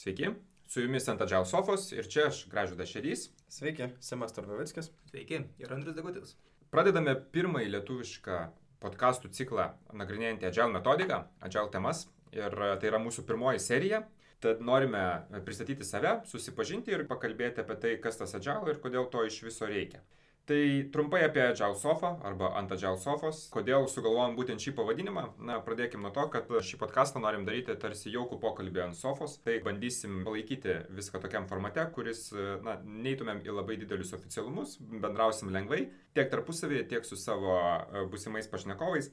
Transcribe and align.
Sveiki, 0.00 0.30
su 0.64 0.80
jumis 0.80 1.04
ant 1.12 1.20
Adžial 1.20 1.44
Sofos 1.44 1.90
ir 1.92 2.06
čia 2.08 2.30
aš, 2.30 2.46
Gražudas 2.48 2.88
Šedys. 2.88 3.26
Sveiki, 3.52 3.90
Simas 4.00 4.32
Targovickis. 4.32 4.86
Sveiki, 5.10 5.42
ir 5.60 5.74
Andrius 5.74 5.92
Degutis. 5.98 6.30
Pradedame 6.72 7.12
pirmąjį 7.34 7.68
lietuvišką 7.74 8.38
podkastų 8.80 9.28
ciklą 9.36 9.66
nagrinėjantį 10.00 10.48
Adžial 10.48 10.72
metodiką, 10.72 11.18
Adžial 11.44 11.68
temas. 11.74 12.06
Ir 12.32 12.56
tai 12.56 12.88
yra 12.88 13.02
mūsų 13.02 13.26
pirmoji 13.28 13.60
serija. 13.60 14.00
Tad 14.40 14.64
norime 14.64 15.04
pristatyti 15.44 15.84
save, 15.84 16.14
susipažinti 16.32 16.96
ir 16.96 17.04
pakalbėti 17.10 17.60
apie 17.60 17.76
tai, 17.84 17.92
kas 18.00 18.16
tas 18.22 18.32
Adžial 18.40 18.72
ir 18.72 18.80
kodėl 18.80 19.12
to 19.12 19.26
iš 19.28 19.42
viso 19.50 19.68
reikia. 19.68 20.00
Tai 20.46 20.88
trumpai 20.92 21.24
apie 21.24 21.42
Agile 21.42 21.74
Sofa 21.74 22.18
arba 22.22 22.48
ant 22.58 22.72
Agile 22.72 22.98
Sofos. 22.98 23.44
Kodėl 23.54 23.84
sugalvojom 23.86 24.34
būtent 24.38 24.62
šį 24.64 24.72
pavadinimą? 24.78 25.22
Na, 25.46 25.58
pradėkime 25.62 26.02
nuo 26.06 26.10
to, 26.16 26.24
kad 26.32 26.48
šį 26.50 26.78
podcastą 26.80 27.22
norim 27.22 27.44
daryti 27.46 27.76
tarsi 27.78 28.10
jaukų 28.10 28.40
pokalbį 28.42 28.82
ant 28.88 28.98
sofos. 28.98 29.36
Tai 29.44 29.58
bandysim 29.66 30.24
palaikyti 30.26 30.80
viską 30.96 31.20
tokiam 31.22 31.46
formate, 31.50 31.84
kuris, 31.94 32.28
na, 32.66 32.78
neįtumėm 32.82 33.44
į 33.46 33.54
labai 33.54 33.78
didelius 33.78 34.14
oficialumus, 34.16 34.78
bendrausim 34.80 35.52
lengvai, 35.54 35.84
tiek 36.18 36.32
tarpusavėje, 36.32 36.88
tiek 36.94 37.06
su 37.06 37.20
savo 37.20 37.54
e, 37.60 38.06
busimais 38.10 38.50
pašnekovais. 38.50 39.12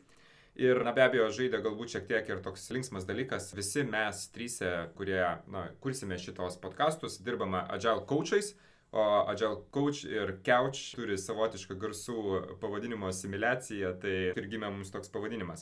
Ir, 0.57 0.81
na 0.81 0.89
be 0.95 1.03
abejo, 1.05 1.27
žaidė 1.37 1.59
galbūt 1.61 1.93
šiek 1.93 2.07
tiek 2.09 2.31
ir 2.31 2.39
toks 2.41 2.71
linksmas 2.73 3.05
dalykas. 3.05 3.51
Visi 3.53 3.83
mes 3.85 4.23
trysia, 4.33 4.87
kurie, 4.97 5.21
na, 5.53 5.67
kursime 5.83 6.17
šitos 6.17 6.57
podcastus, 6.63 7.19
dirbame 7.21 7.61
Agile 7.67 8.07
coachais 8.09 8.55
O 8.97 9.29
Agile 9.29 9.59
Coach 9.69 10.07
ir 10.09 10.31
Couch 10.45 10.79
turi 10.97 11.19
savotišką 11.21 11.75
garsų 11.77 12.21
pavadinimo 12.61 13.11
asimiliaciją, 13.11 13.91
tai 14.01 14.15
ir 14.31 14.47
gimė 14.49 14.71
mums 14.73 14.89
toks 14.89 15.11
pavadinimas. 15.13 15.61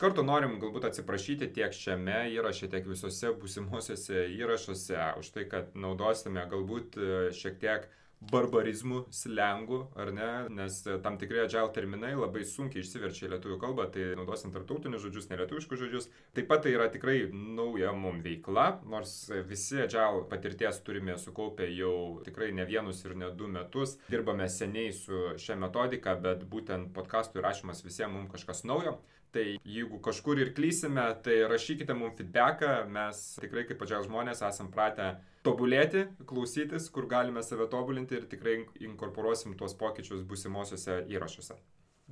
Kartu 0.00 0.24
norim 0.24 0.56
galbūt 0.62 0.86
atsiprašyti 0.88 1.50
tiek 1.54 1.76
šiame 1.76 2.22
įraše, 2.32 2.70
tiek 2.72 2.88
visose 2.88 3.34
būsimosiuose 3.42 4.24
įrašuose 4.38 4.96
už 5.20 5.28
tai, 5.36 5.44
kad 5.52 5.76
naudosime 5.76 6.46
galbūt 6.50 6.96
šiek 7.36 7.60
tiek 7.60 7.84
barbarizmų, 8.30 9.04
slengų, 9.14 9.80
ar 10.00 10.10
ne, 10.14 10.30
nes 10.54 10.80
tam 11.04 11.18
tikrai 11.20 11.44
agile 11.44 11.70
terminai 11.74 12.12
labai 12.16 12.44
sunkiai 12.48 12.84
išsiverčia 12.84 13.26
į 13.28 13.32
lietuvių 13.34 13.58
kalbą, 13.62 13.86
tai 13.94 14.10
naudosim 14.18 14.52
tartautinius 14.54 15.04
žodžius, 15.04 15.28
nelietuviškus 15.32 15.82
žodžius. 15.84 16.10
Taip 16.36 16.48
pat 16.50 16.64
tai 16.66 16.74
yra 16.76 16.88
tikrai 16.92 17.16
nauja 17.32 17.92
mum 17.96 18.20
veikla, 18.24 18.66
nors 18.90 19.16
visi 19.48 19.80
agile 19.84 20.24
patirties 20.30 20.80
turime 20.86 21.18
sukaupę 21.20 21.68
jau 21.74 22.20
tikrai 22.26 22.52
ne 22.56 22.66
vienus 22.68 23.04
ir 23.04 23.16
ne 23.18 23.32
du 23.34 23.50
metus, 23.50 23.98
dirbame 24.12 24.48
seniai 24.50 24.94
su 24.94 25.34
šią 25.40 25.58
metodiką, 25.66 26.16
bet 26.24 26.46
būtent 26.50 26.94
podcastų 26.96 27.42
įrašymas 27.42 27.84
visiems 27.86 28.14
mums 28.14 28.32
kažkas 28.34 28.64
naujo. 28.68 28.98
Tai 29.34 29.42
jeigu 29.66 29.98
kažkur 29.98 30.38
ir 30.38 30.52
klysime, 30.54 31.08
tai 31.26 31.40
rašykite 31.50 31.94
mums 31.98 32.14
feedbacką, 32.20 32.84
mes 32.94 33.22
tikrai 33.42 33.64
kaip 33.66 33.80
pačiai 33.80 34.04
žmonės 34.06 34.44
esam 34.46 34.68
pratę 34.70 35.16
tobulėti, 35.44 36.06
klausytis, 36.28 36.88
kur 36.92 37.08
galime 37.10 37.42
save 37.44 37.66
tobulinti 37.72 38.18
ir 38.18 38.28
tikrai 38.30 38.56
inkorporuosim 38.88 39.56
tuos 39.60 39.76
pokyčius 39.80 40.24
busimuosiuose 40.28 41.02
įrašuose. 41.12 41.58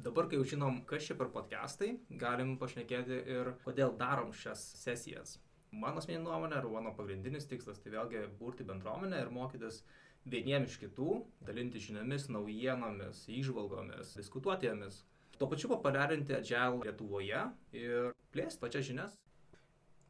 Dabar, 0.05 0.29
kai 0.29 0.39
jau 0.41 0.49
žinom, 0.55 0.83
kas 0.89 1.09
čia 1.09 1.17
per 1.19 1.29
podcastai, 1.35 1.95
galim 2.21 2.55
pašnekėti 2.61 3.19
ir 3.35 3.53
kodėl 3.65 3.93
darom 3.99 4.33
šias 4.37 4.63
sesijas. 4.81 5.37
Mano 5.73 6.01
asmeninė 6.01 6.25
nuomonė 6.27 6.59
ar 6.59 6.69
mano 6.73 6.93
pagrindinis 6.97 7.49
tikslas 7.49 7.81
tai 7.81 7.93
vėlgi 7.95 8.27
burti 8.41 8.65
bendruomenę 8.69 9.21
ir 9.21 9.33
mokytis 9.33 9.83
vieniems 10.29 10.75
iš 10.75 10.83
kitų, 10.85 11.23
dalinti 11.45 11.81
žiniomis, 11.83 12.29
naujienomis, 12.33 13.25
išvalgomis, 13.41 14.13
diskutuoti 14.21 14.69
jomis 14.69 15.03
tuo 15.43 15.49
pačiu 15.51 15.69
populiarinti 15.73 16.37
Agile 16.37 16.85
Lietuvoje 16.87 17.41
ir 17.75 18.13
plėsti 18.31 18.61
pačias 18.63 18.85
žinias. 18.87 19.17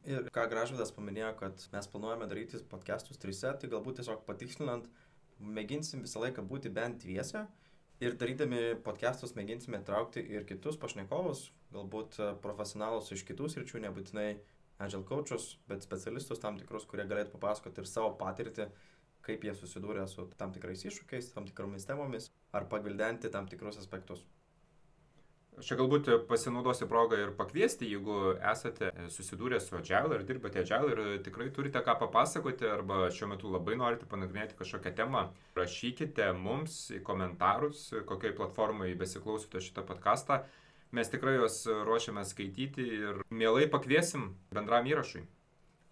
Ir 0.03 0.25
ką 0.35 0.43
Gražvydas 0.51 0.91
paminėjo, 0.91 1.29
kad 1.39 1.61
mes 1.71 1.87
planuojame 1.87 2.25
daryti 2.27 2.59
podcastus 2.67 3.19
trise, 3.21 3.53
tai 3.55 3.69
galbūt 3.71 4.01
tiesiog 4.01 4.25
patikslinant, 4.27 4.89
mėginsim 5.39 6.01
visą 6.03 6.19
laiką 6.25 6.43
būti 6.47 6.71
bent 6.75 6.99
dviese 7.05 7.45
ir 8.03 8.17
darydami 8.19 8.75
podcastus 8.83 9.31
mėginsime 9.37 9.79
traukti 9.87 10.19
ir 10.35 10.43
kitus 10.49 10.75
pašnekovus, 10.81 11.45
galbūt 11.71 12.19
profesionalus 12.43 13.13
iš 13.15 13.23
kitų 13.29 13.47
sričių, 13.53 13.79
nebūtinai 13.85 14.27
agile 14.83 15.07
coachus, 15.07 15.53
bet 15.71 15.87
specialistus 15.87 16.43
tam 16.43 16.59
tikrus, 16.59 16.83
kurie 16.89 17.07
galėtų 17.07 17.37
papasakoti 17.37 17.79
ir 17.79 17.87
savo 17.87 18.11
patirtį, 18.19 18.67
kaip 19.23 19.47
jie 19.47 19.55
susidūrė 19.55 20.03
su 20.11 20.27
tam 20.35 20.51
tikrais 20.51 20.83
iššūkiais, 20.83 21.31
tam 21.31 21.47
tikromis 21.47 21.87
temomis, 21.87 22.27
ar 22.51 22.67
pagvildenti 22.67 23.31
tam 23.31 23.47
tikrus 23.47 23.79
aspektus. 23.79 24.27
Aš 25.59 25.67
čia 25.69 25.75
galbūt 25.77 26.07
pasinaudosiu 26.25 26.87
progą 26.89 27.17
ir 27.21 27.31
pakviesti, 27.37 27.85
jeigu 27.91 28.33
esate 28.51 28.89
susidūrę 29.13 29.59
su 29.61 29.75
Agile 29.77 30.17
ir 30.17 30.23
dirbate 30.25 30.63
Agile 30.63 30.95
ir 30.95 31.21
tikrai 31.25 31.51
turite 31.53 31.81
ką 31.85 31.93
papasakoti 32.01 32.65
arba 32.67 33.05
šiuo 33.13 33.29
metu 33.33 33.51
labai 33.53 33.77
norite 33.77 34.07
panagrinėti 34.09 34.57
kažkokią 34.57 34.95
temą, 34.97 35.27
rašykite 35.59 36.31
mums 36.39 36.79
į 36.97 37.03
komentarus, 37.05 37.85
kokiai 38.09 38.33
platformai 38.39 38.89
besiklausote 38.97 39.61
šitą 39.61 39.85
podcastą. 39.85 40.41
Mes 40.93 41.09
tikrai 41.09 41.37
juos 41.37 41.63
ruošiame 41.69 42.25
skaityti 42.25 42.89
ir 42.97 43.21
mielai 43.29 43.67
pakviesim 43.69 44.31
bendram 44.53 44.89
įrašui. 44.89 45.23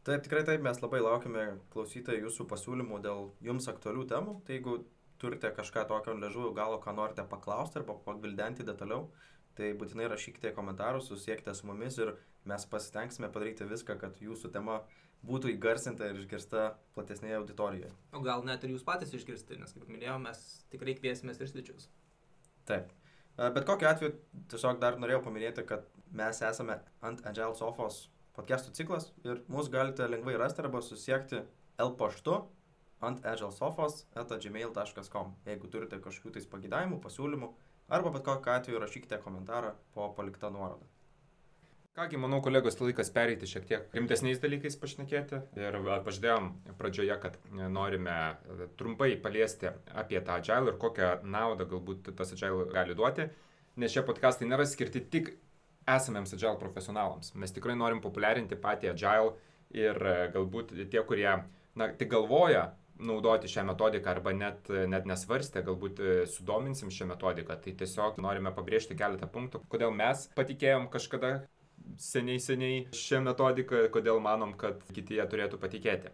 Taip, 0.02 0.24
tikrai 0.26 0.42
taip, 0.46 0.64
mes 0.66 0.82
labai 0.82 1.04
laukime 1.06 1.46
klausytojų 1.74 2.26
jūsų 2.26 2.50
pasiūlymų 2.50 3.02
dėl 3.06 3.28
jums 3.46 3.70
aktualių 3.70 4.08
temų. 4.10 4.40
Tai 4.46 4.58
jeigu 4.58 4.80
turite 5.22 5.52
kažką 5.54 5.84
tokio 5.90 6.16
ležųjų 6.18 6.56
galo, 6.58 6.80
ką 6.82 6.96
norite 6.98 7.26
paklausti 7.30 7.78
arba 7.82 7.94
pagvildenti 8.08 8.66
detaliau, 8.66 9.12
tai 9.58 9.72
būtinai 9.78 10.10
rašykite 10.12 10.54
komentarus, 10.58 11.10
susiekite 11.12 11.54
su 11.58 11.68
mumis 11.70 12.00
ir 12.02 12.16
mes 12.50 12.66
pasitengsime 12.72 13.30
padaryti 13.34 13.68
viską, 13.70 13.98
kad 14.02 14.22
jūsų 14.24 14.52
tema 14.54 14.82
būtų 15.28 15.52
įgarsinta 15.54 16.08
ir 16.10 16.22
išgirsta 16.24 16.72
platesnėje 16.96 17.42
auditorijoje. 17.42 17.92
O 18.18 18.24
gal 18.26 18.46
net 18.48 18.64
ir 18.64 18.74
jūs 18.74 18.86
patys 18.88 19.14
išgirsti, 19.18 19.60
nes 19.62 19.76
kaip 19.76 19.92
minėjau, 19.92 20.18
mes 20.24 20.42
tikrai 20.74 20.98
kviesime 20.98 21.36
ir 21.36 21.52
svečius. 21.52 21.92
Taip. 22.70 22.90
Bet 23.38 23.66
kokiu 23.68 23.90
atveju 23.90 24.16
tiesiog 24.52 24.82
dar 24.82 24.98
norėjau 25.02 25.22
paminėti, 25.28 25.66
kad 25.68 25.86
mes 26.12 26.42
esame 26.46 26.80
ant 27.06 27.22
Agile 27.30 27.56
Sofos 27.58 28.08
podcastų 28.36 28.74
ciklas 28.76 29.12
ir 29.26 29.44
mus 29.52 29.70
galite 29.72 30.08
lengvai 30.10 30.38
rasti 30.40 30.64
arba 30.64 30.82
susiekti 30.86 31.44
L 31.82 31.96
paštu 32.00 32.36
ant 33.02 33.24
agileSofos.gmail.com. 33.26 35.36
Jeigu 35.48 35.70
turite 35.74 35.98
kažkokių 36.04 36.36
tais 36.38 36.48
pagydavimų, 36.50 37.00
pasiūlymų, 37.02 37.50
arba 37.92 38.16
bet 38.16 38.24
kokiu 38.26 38.56
atveju 38.56 38.80
rašykite 38.80 39.20
komentarą 39.22 39.76
po 39.94 40.10
paliktą 40.18 40.50
nuorodą. 40.54 40.88
Kągi, 41.92 42.16
manau, 42.16 42.38
kolegos, 42.40 42.78
laikas 42.80 43.10
pereiti 43.12 43.48
šiek 43.52 43.66
tiek 43.68 43.96
rimtesniais 43.98 44.40
dalykais 44.40 44.78
pašnekėti. 44.80 45.42
Ir 45.60 45.76
pažadėjom 46.06 46.46
pradžioje, 46.80 47.18
kad 47.20 47.36
norime 47.52 48.16
trumpai 48.80 49.18
paliesti 49.20 49.74
apie 49.92 50.22
tą 50.24 50.38
agile 50.40 50.72
ir 50.72 50.78
kokią 50.80 51.10
naudą 51.28 51.68
galbūt 51.74 52.14
tas 52.16 52.32
agile 52.32 52.70
gali 52.72 52.96
duoti. 52.96 53.28
Nes 53.76 53.92
šie 53.92 54.06
podcastai 54.08 54.48
nėra 54.48 54.64
skirti 54.72 55.04
tik 55.12 55.34
esamiems 55.98 56.32
agile 56.38 56.56
profesionalams. 56.64 57.34
Mes 57.36 57.52
tikrai 57.52 57.76
norim 57.76 58.00
populiarinti 58.00 58.56
patį 58.56 58.94
agile 58.94 59.36
ir 59.76 60.00
galbūt 60.32 60.72
tie, 60.96 61.04
kurie, 61.04 61.34
na, 61.76 61.92
tik 62.00 62.16
galvoja 62.16 62.70
naudoti 63.00 63.50
šią 63.52 63.64
metodiką 63.72 64.12
arba 64.12 64.34
net, 64.36 64.70
net 64.90 65.08
nesvarstę, 65.10 65.64
galbūt 65.66 66.02
e, 66.02 66.12
sudominsim 66.30 66.92
šią 66.94 67.08
metodiką. 67.14 67.58
Tai 67.64 67.74
tiesiog 67.80 68.20
norime 68.24 68.54
pabrėžti 68.56 68.98
keletą 68.98 69.30
punktų, 69.32 69.64
kodėl 69.72 69.94
mes 69.96 70.28
patikėjom 70.38 70.90
kažkada 70.94 71.34
seniai 72.02 72.42
seniai 72.42 72.86
šią 72.96 73.24
metodiką, 73.26 73.88
kodėl 73.94 74.22
manom, 74.24 74.54
kad 74.60 74.84
kiti 74.94 75.18
ją 75.20 75.28
turėtų 75.32 75.60
patikėti. 75.62 76.14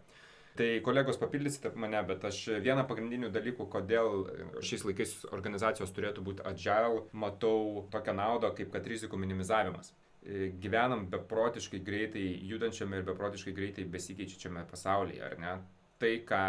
Tai 0.58 0.66
kolegos 0.82 1.20
papildysite 1.20 1.70
mane, 1.78 2.00
bet 2.08 2.24
aš 2.26 2.40
vieną 2.64 2.82
pagrindinių 2.88 3.28
dalykų, 3.30 3.68
kodėl 3.70 4.24
šiais 4.64 4.82
laikais 4.88 5.12
organizacijos 5.30 5.92
turėtų 5.94 6.24
būti 6.26 6.42
agile, 6.50 7.04
matau 7.12 7.84
tokią 7.92 8.16
naudą, 8.18 8.50
kaip 8.58 8.72
kad 8.74 8.88
rizikų 8.90 9.20
minimizavimas. 9.22 9.92
E, 10.26 10.48
gyvenam 10.58 11.06
beprotiškai 11.12 11.78
greitai 11.86 12.24
judančiame 12.50 12.98
ir 12.98 13.06
beprotiškai 13.06 13.54
greitai 13.54 13.86
besikeičiančiame 13.92 14.66
pasaulyje, 14.72 15.22
ar 15.28 15.38
ne? 15.38 15.52
Tai, 15.98 16.12
ką 16.28 16.42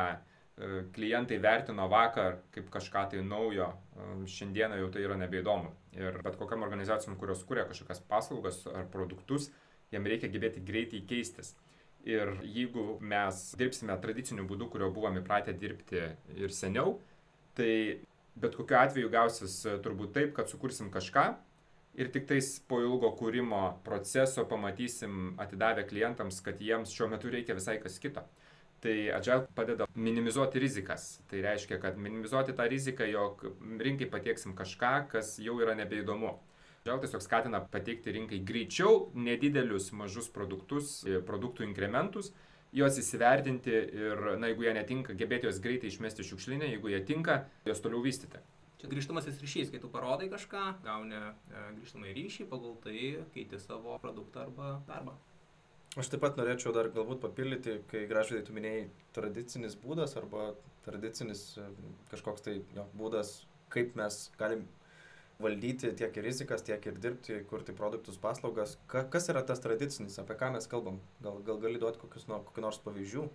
E, 0.59 0.83
klientai 0.91 1.37
vertino 1.39 1.85
vakar 1.87 2.41
kaip 2.51 2.67
kažką 2.73 3.05
tai 3.13 3.21
naujo, 3.23 3.69
e, 3.95 4.07
šiandieną 4.27 4.81
jau 4.81 4.89
tai 4.91 5.05
yra 5.05 5.15
nebeįdomu. 5.21 5.71
Ir 5.95 6.17
bet 6.25 6.35
kokiam 6.35 6.65
organizacijom, 6.67 7.15
kurios 7.21 7.45
kuria 7.47 7.63
kažkokias 7.69 8.01
paslaugas 8.09 8.65
ar 8.67 8.89
produktus, 8.91 9.47
jam 9.95 10.03
reikia 10.03 10.27
gebėti 10.33 10.63
greitai 10.67 10.99
keistis. 11.07 11.53
Ir 12.03 12.33
jeigu 12.43 12.97
mes 12.99 13.39
dirbsime 13.59 13.95
tradiciniu 14.03 14.43
būdu, 14.49 14.67
kurio 14.73 14.91
buvome 14.91 15.23
įpratę 15.23 15.55
dirbti 15.55 16.03
ir 16.35 16.51
seniau, 16.55 16.97
tai 17.55 18.01
bet 18.35 18.59
kokiu 18.59 18.81
atveju 18.81 19.13
gausis 19.15 19.61
e, 19.63 19.77
turbūt 19.79 20.11
taip, 20.17 20.35
kad 20.35 20.51
sukursim 20.51 20.91
kažką 20.91 21.29
ir 21.95 22.11
tik 22.11 22.27
tais 22.27 22.51
po 22.67 22.81
ilgo 22.83 23.13
kūrimo 23.15 23.63
proceso 23.87 24.43
pamatysim 24.43 25.39
atidavę 25.39 25.87
klientams, 25.87 26.43
kad 26.43 26.59
jiems 26.59 26.91
šiuo 26.91 27.07
metu 27.15 27.31
reikia 27.31 27.55
visai 27.55 27.79
kas 27.79 27.95
kito. 28.03 28.27
Tai 28.79 28.95
Agile 29.11 29.47
padeda 29.55 29.87
minimizuoti 29.95 30.59
rizikas. 30.63 31.07
Tai 31.27 31.41
reiškia, 31.43 31.79
kad 31.83 31.97
minimizuoti 31.99 32.55
tą 32.55 32.67
riziką, 32.71 33.07
jog 33.11 33.43
rinkai 33.83 34.07
patieksim 34.11 34.55
kažką, 34.55 34.93
kas 35.11 35.33
jau 35.43 35.57
yra 35.59 35.75
nebeįdomu. 35.79 36.37
Agile 36.85 37.01
tiesiog 37.03 37.25
skatina 37.25 37.59
pateikti 37.73 38.13
rinkai 38.15 38.39
greičiau 38.39 39.09
nedidelius 39.15 39.91
mažus 39.91 40.31
produktus, 40.31 41.01
produktų 41.27 41.67
inkrementus 41.67 42.31
juos 42.75 42.99
įsivertinti 43.01 43.73
ir, 43.73 44.23
na, 44.37 44.51
jeigu 44.51 44.67
jie 44.67 44.75
netinka, 44.77 45.15
gebėti 45.17 45.49
juos 45.49 45.59
greitai 45.63 45.89
išmesti 45.89 46.25
šiukšlinę, 46.25 46.69
jeigu 46.75 46.91
jie 46.93 47.01
tinka, 47.05 47.43
juos 47.67 47.81
toliau 47.83 48.03
vystyti. 48.05 48.41
Čia 48.79 48.87
grįžtamasis 48.93 49.41
ryšys, 49.43 49.71
kai 49.73 49.81
tu 49.83 49.89
parodai 49.91 50.29
kažką, 50.31 50.61
gauni 50.85 51.17
e, 51.17 51.63
grįžtamą 51.79 52.13
ryšį, 52.15 52.45
pagal 52.51 52.77
tai 52.85 53.01
keiti 53.33 53.59
savo 53.59 53.97
produktą 53.99 54.45
arba 54.45 54.77
darbą. 54.87 55.17
Aš 55.97 56.11
taip 56.11 56.21
pat 56.21 56.35
norėčiau 56.37 56.69
dar 56.75 56.91
galbūt 56.93 57.23
papildyti, 57.23 57.79
kai 57.89 58.03
gražiai 58.09 58.43
tu 58.45 58.53
minėjai 58.53 58.83
tradicinis 59.15 59.73
būdas 59.79 60.13
arba 60.19 60.51
tradicinis 60.85 61.41
e, 61.57 61.65
kažkoks 62.11 62.45
tai 62.45 62.59
jo, 62.75 62.85
būdas, 62.99 63.39
kaip 63.73 63.95
mes 63.97 64.19
galim 64.37 64.67
valdyti 65.41 65.89
tiek 65.97 66.17
ir 66.19 66.27
rizikas, 66.27 66.61
tiek 66.67 66.85
ir 66.85 66.99
dirbti, 67.01 67.39
kurti 67.49 67.73
produktus, 67.73 68.19
paslaugas. 68.21 68.75
Ka, 68.91 69.05
kas 69.09 69.31
yra 69.33 69.41
tas 69.47 69.63
tradicinis, 69.63 70.19
apie 70.21 70.37
ką 70.37 70.51
mes 70.53 70.69
kalbam? 70.69 70.99
Gal, 71.23 71.41
gal 71.47 71.61
gali 71.63 71.81
duoti 71.81 72.01
kokius 72.01 72.27
nu, 72.29 72.41
kokių 72.49 72.67
nors 72.67 72.81
pavyzdžių? 72.85 73.25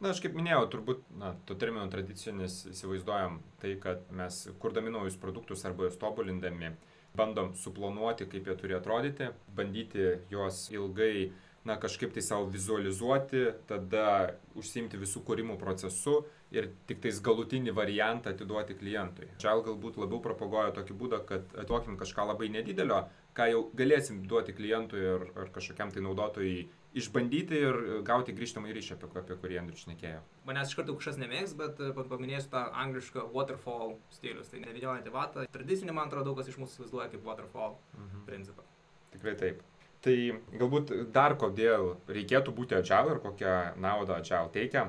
Na, 0.00 0.12
aš 0.12 0.22
kaip 0.24 0.36
minėjau, 0.36 0.64
turbūt, 0.72 1.04
na, 1.20 1.34
to 1.48 1.54
termino 1.60 1.84
tradicinis 1.92 2.62
įsivaizduojam 2.70 3.40
tai, 3.60 3.74
kad 3.80 4.06
mes 4.16 4.46
kurdami 4.60 4.92
naujus 4.92 5.18
produktus 5.20 5.64
arba 5.68 5.86
juos 5.86 5.98
tobulindami, 6.00 6.72
bandom 7.16 7.52
suplanuoti, 7.56 8.28
kaip 8.32 8.48
jie 8.48 8.56
turi 8.58 8.76
atrodyti, 8.78 9.28
bandyti 9.56 10.06
juos 10.32 10.66
ilgai, 10.72 11.30
na, 11.64 11.76
kažkaip 11.80 12.12
tai 12.14 12.22
savo 12.24 12.48
vizualizuoti, 12.48 13.44
tada 13.68 14.36
užsimti 14.56 15.00
visų 15.00 15.22
kūrimų 15.26 15.58
procesu 15.60 16.22
ir 16.54 16.70
tik 16.88 17.02
tais 17.04 17.20
galutinį 17.22 17.74
variantą 17.76 18.32
atiduoti 18.34 18.76
klientui. 18.80 19.28
Žal 19.42 19.62
galbūt 19.66 20.00
labiau 20.00 20.22
propaguoja 20.24 20.72
tokį 20.78 20.96
būdą, 21.02 21.22
kad 21.28 21.52
atiduokim 21.54 22.00
kažką 22.00 22.26
labai 22.32 22.48
nedidelio, 22.52 23.04
ką 23.36 23.50
jau 23.52 23.62
galėsim 23.76 24.24
duoti 24.26 24.56
klientui 24.56 25.04
ar, 25.14 25.26
ar 25.36 25.52
kažkokiam 25.54 25.92
tai 25.94 26.02
naudotojui 26.06 26.68
išbandyti 26.96 27.60
ir 27.68 27.78
gauti 28.06 28.34
grįžtamą 28.34 28.72
ryšį, 28.74 28.96
apie, 28.96 29.20
apie 29.20 29.36
kurį 29.38 29.60
Andrius 29.60 29.84
šnekėjo. 29.84 30.24
Manęs 30.48 30.72
iš 30.72 30.78
karto 30.80 30.96
kažkas 30.98 31.20
nemėgs, 31.22 31.54
bet 31.58 31.78
e, 31.78 31.92
paminėsiu 31.94 32.50
tą 32.50 32.64
anglišką 32.82 33.28
waterfall 33.36 33.98
stilius. 34.16 34.50
Tai 34.50 34.64
nevidėjau 34.64 34.96
vatą. 35.14 35.46
Tradicinį, 35.54 35.94
man 35.94 36.10
atrodo, 36.10 36.32
daug 36.32 36.40
kas 36.40 36.50
iš 36.50 36.58
mūsų 36.58 36.80
įsivaizduoja 36.80 37.12
kaip 37.14 37.26
waterfall 37.28 37.78
mhm. 37.94 38.24
principą. 38.26 38.66
Tikrai 39.14 39.36
taip. 39.38 39.62
Tai 40.00 40.16
galbūt 40.56 40.94
dar 41.12 41.36
kodėl 41.36 41.94
reikėtų 42.08 42.54
būti 42.56 42.78
agile 42.78 43.16
ir 43.16 43.22
kokią 43.24 43.56
naudą 43.76 44.16
agile 44.20 44.48
teikia 44.54 44.88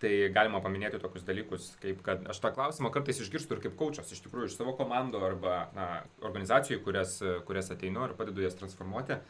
tai 0.00 0.12
galima 0.32 0.60
paminėti 0.64 1.00
tokius 1.00 1.26
dalykus, 1.26 1.74
kaip 1.82 2.00
kad 2.04 2.24
aš 2.30 2.40
tą 2.42 2.52
klausimą 2.56 2.90
kartais 2.94 3.20
išgirstu 3.20 3.56
ir 3.56 3.62
kaip 3.66 3.76
kočias, 3.78 4.10
iš 4.14 4.22
tikrųjų 4.24 4.48
iš 4.48 4.56
savo 4.56 4.72
komandų 4.78 5.20
arba 5.26 5.56
na, 5.76 5.88
organizacijų, 6.24 6.80
kurias, 6.86 7.18
kurias 7.48 7.70
ateinu 7.74 8.06
ir 8.06 8.16
padedu 8.18 8.44
jas 8.44 8.56
transformuoti. 8.58 9.20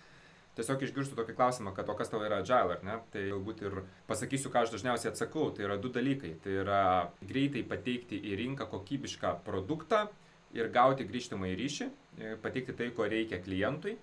Tiesiog 0.59 0.83
išgirstu 0.83 1.17
tokį 1.17 1.37
klausimą, 1.39 1.73
kad 1.77 1.89
o 1.91 1.95
kas 1.99 2.11
tau 2.11 2.21
yra 2.27 2.41
agile, 2.43 2.77
ar 2.77 2.81
ne? 2.87 2.97
Tai 3.13 3.23
galbūt 3.33 3.63
ir 3.65 3.77
pasakysiu, 4.09 4.51
ką 4.53 4.65
aš 4.65 4.75
dažniausiai 4.75 5.13
atsakau. 5.13 5.47
Tai 5.55 5.65
yra 5.69 5.77
du 5.81 5.93
dalykai. 5.95 6.33
Tai 6.43 6.57
yra 6.65 6.81
greitai 7.23 7.63
pateikti 7.71 8.19
į 8.19 8.35
rinką 8.43 8.67
kokybišką 8.73 9.37
produktą 9.47 10.09
ir 10.59 10.69
gauti 10.75 11.07
grįžtamą 11.07 11.53
į 11.53 11.55
ryšį, 11.63 11.89
pateikti 12.43 12.75
tai, 12.77 12.91
ko 12.97 13.07
reikia 13.09 13.39
klientui. 13.45 13.95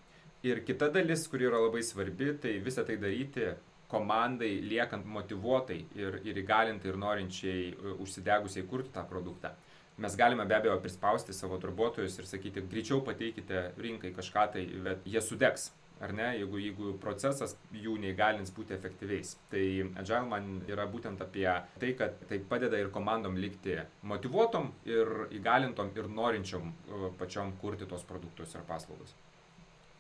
Ir 0.46 0.62
kita 0.66 0.92
dalis, 0.94 1.26
kuri 1.28 1.48
yra 1.50 1.58
labai 1.64 1.82
svarbi, 1.82 2.30
tai 2.38 2.60
visą 2.62 2.86
tai 2.86 3.00
daryti 3.02 3.48
komandai 3.90 4.60
liekant 4.62 5.08
motivuotai 5.08 5.80
ir, 5.96 6.20
ir 6.28 6.38
įgalintai 6.44 6.92
ir 6.92 7.00
norinčiai 7.02 7.64
e, 7.72 7.96
užsidegusiai 8.04 8.68
kurti 8.70 8.94
tą 8.94 9.06
produktą. 9.10 9.56
Mes 9.98 10.14
galime 10.20 10.46
be 10.46 10.54
abejo 10.54 10.78
prispausti 10.84 11.34
savo 11.34 11.58
darbuotojus 11.58 12.20
ir 12.20 12.30
sakyti, 12.30 12.62
greičiau 12.70 13.02
pateikite 13.02 13.72
rinkai 13.82 14.12
kažką 14.14 14.44
tai, 14.54 14.66
bet 14.86 15.08
jie 15.10 15.24
sudegs. 15.26 15.72
Ar 15.98 16.12
ne, 16.14 16.28
jeigu, 16.38 16.60
jeigu 16.62 16.92
procesas 17.02 17.56
jų 17.74 17.96
neįgalins 18.04 18.52
būti 18.54 18.76
efektyviais. 18.76 19.32
Tai 19.50 19.64
Agile 19.98 20.28
man 20.30 20.52
yra 20.70 20.86
būtent 20.86 21.24
apie 21.26 21.48
tai, 21.82 21.96
kad 21.98 22.20
tai 22.30 22.38
padeda 22.52 22.78
ir 22.78 22.92
komandom 22.94 23.40
likti 23.42 23.80
motivuotom 24.06 24.70
ir 24.86 25.10
įgalintom 25.40 25.90
ir 25.98 26.12
norinčiom 26.20 26.70
e, 26.70 27.10
pačiom 27.18 27.56
kurti 27.64 27.90
tos 27.90 28.06
produktus 28.06 28.54
ir 28.54 28.68
paslaugas. 28.70 29.16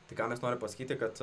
Tai 0.07 0.17
ką 0.19 0.27
mes 0.31 0.43
norime 0.43 0.61
pasakyti, 0.61 0.95
kad 0.99 1.19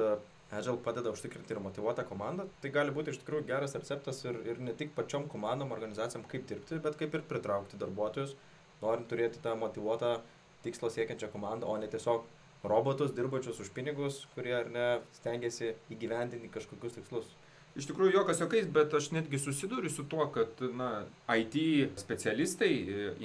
Agile 0.54 0.76
padeda 0.84 1.10
užtikrinti 1.10 1.54
ir 1.54 1.60
motivuotą 1.64 2.04
komandą. 2.06 2.46
Tai 2.62 2.70
gali 2.75 2.92
būti 2.94 3.14
iš 3.14 3.20
tikrųjų 3.22 3.46
geras 3.48 3.75
receptas 3.78 4.20
ir, 4.26 4.38
ir 4.46 4.60
ne 4.62 4.75
tik 4.76 4.92
pačiom 4.94 5.26
komandom, 5.32 5.72
organizacijom 5.75 6.26
kaip 6.31 6.44
dirbti, 6.50 6.78
bet 6.84 6.98
kaip 7.00 7.16
ir 7.16 7.25
pritraukti 7.31 7.81
darbuotojus, 7.81 8.36
norint 8.82 9.08
turėti 9.10 9.40
tą 9.42 9.56
motivuotą 9.58 10.19
tikslo 10.66 10.90
siekiančią 10.92 11.31
komandą, 11.32 11.70
o 11.72 11.78
ne 11.81 11.88
tiesiog 11.90 12.28
robotus 12.64 13.12
dirbančius 13.16 13.60
už 13.60 13.72
pinigus, 13.76 14.22
kurie 14.34 14.54
ar 14.60 14.70
ne 14.72 14.86
stengiasi 15.19 15.75
įgyvendinti 15.96 16.52
kažkokius 16.52 17.00
tikslus. 17.00 17.32
Iš 17.75 17.88
tikrųjų, 17.91 18.12
jokas 18.15 18.38
jokiais, 18.38 18.69
bet 18.71 18.93
aš 18.94 19.09
netgi 19.11 19.38
susiduriu 19.43 19.91
su 19.91 20.05
tuo, 20.06 20.29
kad 20.31 20.61
na, 20.79 20.91
IT 21.35 21.56
specialistai, 21.99 22.71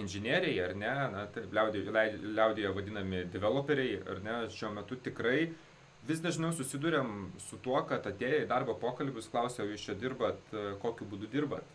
inžinieriai 0.02 0.56
ar 0.66 0.74
ne, 0.74 0.94
na, 1.14 1.26
taip, 1.36 1.52
liaudėje, 1.54 1.94
liaudėje 2.34 2.72
vadinami 2.74 3.26
developeriai 3.30 4.00
ar 4.10 4.24
ne, 4.26 4.38
šiuo 4.56 4.72
metu 4.74 4.98
tikrai 5.06 5.52
vis 6.10 6.24
dažniau 6.24 6.50
susiduriam 6.58 7.30
su 7.44 7.60
tuo, 7.62 7.78
kad 7.86 8.08
atėję 8.10 8.44
į 8.44 8.50
darbo 8.50 8.74
pokalbius 8.82 9.30
klausia, 9.30 9.68
jūs 9.70 9.84
čia 9.86 9.94
dirbat, 10.00 10.40
kokiu 10.82 11.06
būdu 11.12 11.30
dirbat, 11.30 11.70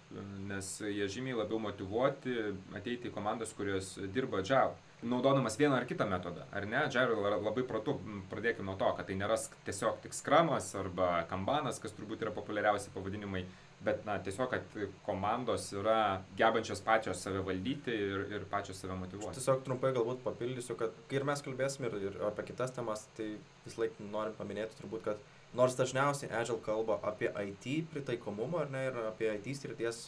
nes 0.49 0.75
jie 0.83 1.07
žymiai 1.15 1.39
labiau 1.45 1.61
motivuoti 1.63 2.35
ateiti 2.75 3.13
į 3.13 3.15
komandas, 3.15 3.55
kurios 3.55 3.95
dirba 4.17 4.43
Java, 4.43 4.75
naudodamas 5.05 5.59
vieną 5.61 5.77
ar 5.77 5.87
kitą 5.89 6.07
metodą, 6.09 6.47
ar 6.53 6.67
ne? 6.71 6.87
Java 6.93 7.19
yra 7.29 7.39
labai 7.43 7.65
pratu, 7.69 7.99
pradėkime 8.33 8.71
nuo 8.71 8.79
to, 8.81 8.89
kad 8.97 9.09
tai 9.09 9.19
nėra 9.21 9.37
tiesiog 9.67 10.01
tik 10.05 10.17
skramas 10.17 10.71
arba 10.81 11.11
kambanas, 11.31 11.81
kas 11.83 11.95
turbūt 11.97 12.25
yra 12.25 12.33
populiariausi 12.35 12.93
pavadinimai 12.95 13.45
bet 13.85 14.05
na, 14.07 14.17
tiesiog, 14.23 14.51
kad 14.51 14.77
komandos 15.07 15.67
yra 15.77 16.23
gebančios 16.39 16.81
pačios 16.85 17.21
save 17.23 17.43
valdyti 17.45 17.93
ir, 17.93 18.25
ir 18.33 18.47
pačios 18.51 18.81
save 18.81 18.97
motivuoti. 18.99 19.37
Tiesiog 19.39 19.65
trumpai 19.67 19.93
galbūt 19.97 20.23
papildysiu, 20.25 20.77
kad 20.81 20.95
kai 21.11 21.21
ir 21.21 21.27
mes 21.29 21.43
kalbėsim 21.45 21.89
ir, 21.89 21.99
ir 22.09 22.19
apie 22.29 22.47
kitas 22.51 22.73
temas, 22.77 23.07
tai 23.19 23.35
vis 23.67 23.77
laik 23.81 23.99
norim 24.01 24.37
paminėti 24.39 24.81
turbūt, 24.81 25.05
kad 25.09 25.21
nors 25.59 25.77
dažniausiai 25.79 26.33
Agile 26.35 26.63
kalba 26.65 26.99
apie 27.11 27.31
IT 27.45 27.91
pritaikomumą 27.93 28.65
ar 28.65 28.73
ne 28.73 28.87
ir 28.89 29.01
apie 29.11 29.31
IT 29.37 29.53
srities 29.61 30.07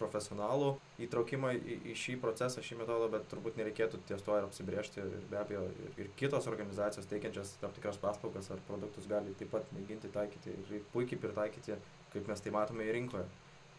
profesionalų 0.00 0.70
įtraukimą 1.06 1.52
į, 1.56 1.76
į 1.92 1.96
šį 2.02 2.16
procesą, 2.22 2.64
šį 2.64 2.80
metodą, 2.80 3.10
bet 3.12 3.28
turbūt 3.30 3.58
nereikėtų 3.60 4.00
ties 4.08 4.24
to 4.26 4.36
ir 4.38 4.46
apsibriežti. 4.48 5.04
Ir 5.04 5.26
be 5.30 5.40
abejo, 5.40 5.66
ir, 5.84 5.92
ir 6.04 6.10
kitos 6.20 6.48
organizacijos 6.50 7.08
teikiančias 7.10 7.54
tam 7.62 7.74
tikras 7.76 8.00
paslaugas 8.00 8.50
ar 8.54 8.62
produktus 8.68 9.08
gali 9.10 9.36
taip 9.40 9.52
pat 9.54 9.68
mėginti 9.76 10.12
taikyti 10.14 10.56
ir 10.56 10.88
puikiai 10.94 11.20
pritaikyti, 11.22 11.78
kaip 12.14 12.32
mes 12.32 12.44
tai 12.44 12.54
matome 12.56 12.88
į 12.88 12.96
rinkoje. 13.00 13.28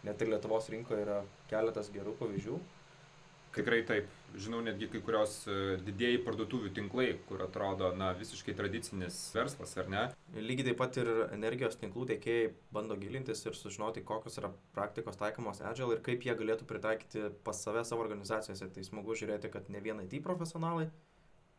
Net 0.08 0.22
ir 0.22 0.32
Lietuvos 0.32 0.70
rinkoje 0.74 1.04
yra 1.04 1.20
keletas 1.52 1.92
gerų 1.94 2.16
pavyzdžių, 2.18 2.56
Tikrai 3.56 3.82
taip. 3.88 4.10
Žinau 4.40 4.62
netgi 4.64 4.88
kai 4.88 5.02
kurios 5.04 5.34
e, 5.52 5.56
didėjai 5.84 6.22
parduotuvių 6.24 6.70
tinklai, 6.76 7.08
kur 7.28 7.42
atrodo, 7.44 7.90
na, 8.00 8.14
visiškai 8.16 8.56
tradicinis 8.56 9.18
verslas, 9.36 9.74
ar 9.82 9.90
ne? 9.92 10.04
Lygiai 10.38 10.70
taip 10.70 10.80
pat 10.80 11.00
ir 11.02 11.10
energijos 11.26 11.76
tinklų 11.82 12.08
tiekėjai 12.14 12.54
bando 12.72 12.96
gilintis 13.02 13.44
ir 13.44 13.58
sužinoti, 13.60 14.06
kokios 14.08 14.40
yra 14.40 14.54
praktikos 14.78 15.20
taikomos 15.20 15.60
Agile 15.68 15.98
ir 15.98 16.04
kaip 16.06 16.24
jie 16.24 16.38
galėtų 16.40 16.70
pritaikyti 16.70 17.28
pas 17.44 17.60
save 17.60 17.84
savo 17.88 18.06
organizacijose. 18.08 18.72
Tai 18.72 18.88
smagu 18.88 19.20
žiūrėti, 19.20 19.52
kad 19.52 19.68
ne 19.68 19.84
vien 19.84 20.00
IT 20.06 20.22
profesionalai 20.24 20.88